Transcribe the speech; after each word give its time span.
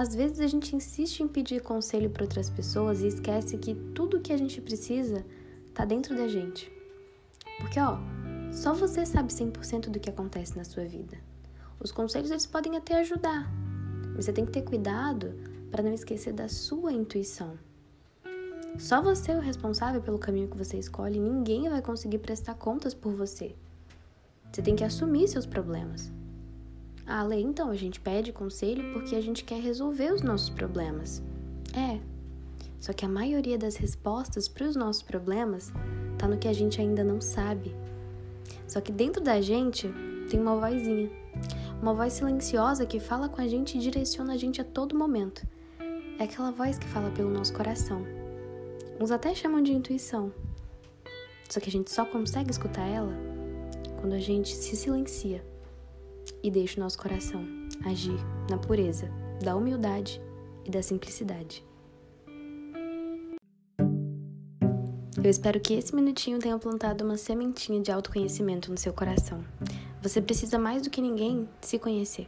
Às 0.00 0.14
vezes 0.14 0.40
a 0.40 0.46
gente 0.46 0.74
insiste 0.74 1.20
em 1.20 1.28
pedir 1.28 1.60
conselho 1.60 2.08
para 2.08 2.24
outras 2.24 2.48
pessoas 2.48 3.02
e 3.02 3.06
esquece 3.06 3.58
que 3.58 3.74
tudo 3.74 4.18
que 4.18 4.32
a 4.32 4.36
gente 4.38 4.58
precisa 4.58 5.22
tá 5.74 5.84
dentro 5.84 6.16
da 6.16 6.26
gente. 6.26 6.72
Porque, 7.58 7.78
ó, 7.78 7.98
só 8.50 8.72
você 8.72 9.04
sabe 9.04 9.30
100% 9.30 9.90
do 9.90 10.00
que 10.00 10.08
acontece 10.08 10.56
na 10.56 10.64
sua 10.64 10.86
vida. 10.86 11.18
Os 11.78 11.92
conselhos 11.92 12.30
eles 12.30 12.46
podem 12.46 12.78
até 12.78 12.98
ajudar, 13.00 13.52
mas 14.14 14.24
você 14.24 14.32
tem 14.32 14.46
que 14.46 14.52
ter 14.52 14.62
cuidado 14.62 15.34
para 15.70 15.82
não 15.82 15.92
esquecer 15.92 16.32
da 16.32 16.48
sua 16.48 16.94
intuição. 16.94 17.58
Só 18.78 19.02
você 19.02 19.32
é 19.32 19.36
o 19.36 19.40
responsável 19.40 20.00
pelo 20.00 20.18
caminho 20.18 20.48
que 20.48 20.56
você 20.56 20.78
escolhe, 20.78 21.20
ninguém 21.20 21.68
vai 21.68 21.82
conseguir 21.82 22.20
prestar 22.20 22.54
contas 22.54 22.94
por 22.94 23.12
você. 23.12 23.54
Você 24.50 24.62
tem 24.62 24.74
que 24.74 24.82
assumir 24.82 25.28
seus 25.28 25.44
problemas. 25.44 26.10
Ah, 27.12 27.24
Lê, 27.24 27.40
então 27.40 27.70
a 27.70 27.74
gente 27.74 27.98
pede 27.98 28.32
conselho 28.32 28.92
porque 28.92 29.16
a 29.16 29.20
gente 29.20 29.42
quer 29.42 29.60
resolver 29.60 30.12
os 30.12 30.22
nossos 30.22 30.48
problemas. 30.48 31.20
É. 31.74 31.98
Só 32.78 32.92
que 32.92 33.04
a 33.04 33.08
maioria 33.08 33.58
das 33.58 33.74
respostas 33.74 34.46
para 34.46 34.68
os 34.68 34.76
nossos 34.76 35.02
problemas 35.02 35.72
tá 36.16 36.28
no 36.28 36.38
que 36.38 36.46
a 36.46 36.52
gente 36.52 36.80
ainda 36.80 37.02
não 37.02 37.20
sabe. 37.20 37.74
Só 38.64 38.80
que 38.80 38.92
dentro 38.92 39.20
da 39.20 39.40
gente 39.40 39.92
tem 40.30 40.38
uma 40.38 40.54
vozinha. 40.54 41.10
Uma 41.82 41.94
voz 41.94 42.12
silenciosa 42.12 42.86
que 42.86 43.00
fala 43.00 43.28
com 43.28 43.40
a 43.40 43.48
gente 43.48 43.76
e 43.76 43.80
direciona 43.80 44.34
a 44.34 44.36
gente 44.36 44.60
a 44.60 44.64
todo 44.64 44.96
momento. 44.96 45.44
É 46.16 46.22
aquela 46.22 46.52
voz 46.52 46.78
que 46.78 46.86
fala 46.86 47.10
pelo 47.10 47.28
nosso 47.28 47.52
coração. 47.52 48.06
Uns 49.00 49.10
até 49.10 49.34
chamam 49.34 49.60
de 49.60 49.72
intuição. 49.72 50.32
Só 51.48 51.58
que 51.58 51.68
a 51.68 51.72
gente 51.72 51.90
só 51.90 52.04
consegue 52.04 52.52
escutar 52.52 52.86
ela 52.86 53.12
quando 54.00 54.12
a 54.12 54.20
gente 54.20 54.54
se 54.54 54.76
silencia 54.76 55.44
e 56.42 56.50
deixa 56.50 56.80
o 56.80 56.82
nosso 56.82 56.98
coração 56.98 57.44
agir 57.84 58.18
na 58.50 58.58
pureza 58.58 59.10
da 59.42 59.56
humildade 59.56 60.20
e 60.64 60.70
da 60.70 60.82
simplicidade. 60.82 61.64
Eu 65.22 65.28
espero 65.28 65.60
que 65.60 65.74
esse 65.74 65.94
minutinho 65.94 66.38
tenha 66.38 66.58
plantado 66.58 67.04
uma 67.04 67.16
sementinha 67.16 67.80
de 67.80 67.92
autoconhecimento 67.92 68.70
no 68.70 68.78
seu 68.78 68.92
coração. 68.92 69.44
Você 70.02 70.20
precisa 70.20 70.58
mais 70.58 70.82
do 70.82 70.88
que 70.88 71.00
ninguém 71.00 71.46
se 71.60 71.78
conhecer. 71.78 72.26